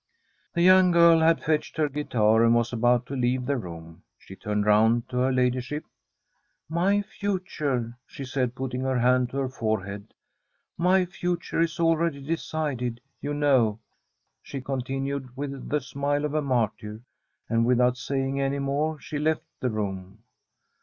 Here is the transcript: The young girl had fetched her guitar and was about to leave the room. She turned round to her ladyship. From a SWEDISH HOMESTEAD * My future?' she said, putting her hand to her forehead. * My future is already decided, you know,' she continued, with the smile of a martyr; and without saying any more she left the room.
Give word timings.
The 0.55 0.63
young 0.63 0.89
girl 0.89 1.19
had 1.19 1.43
fetched 1.43 1.77
her 1.77 1.87
guitar 1.87 2.43
and 2.43 2.55
was 2.55 2.73
about 2.73 3.05
to 3.05 3.15
leave 3.15 3.45
the 3.45 3.55
room. 3.55 4.01
She 4.17 4.35
turned 4.35 4.65
round 4.65 5.07
to 5.09 5.17
her 5.17 5.31
ladyship. 5.31 5.83
From 5.83 5.89
a 5.91 6.79
SWEDISH 6.79 6.81
HOMESTEAD 6.87 6.99
* 6.99 6.99
My 6.99 7.01
future?' 7.03 7.97
she 8.07 8.25
said, 8.25 8.55
putting 8.55 8.81
her 8.81 8.97
hand 8.97 9.29
to 9.29 9.37
her 9.37 9.47
forehead. 9.49 10.15
* 10.47 10.53
My 10.79 11.05
future 11.05 11.61
is 11.61 11.79
already 11.79 12.19
decided, 12.19 12.99
you 13.21 13.35
know,' 13.35 13.77
she 14.41 14.59
continued, 14.59 15.37
with 15.37 15.69
the 15.69 15.79
smile 15.79 16.25
of 16.25 16.33
a 16.33 16.41
martyr; 16.41 17.01
and 17.47 17.63
without 17.63 17.95
saying 17.95 18.41
any 18.41 18.57
more 18.57 18.97
she 18.99 19.19
left 19.19 19.43
the 19.59 19.69
room. 19.69 20.23